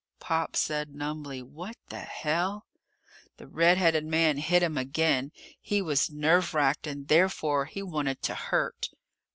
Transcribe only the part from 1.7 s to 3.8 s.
the hell?" The red